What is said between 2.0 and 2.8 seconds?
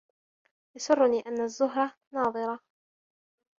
نَاضِرَةٌ.